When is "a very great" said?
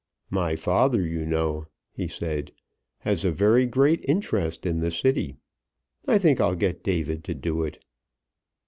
3.23-4.03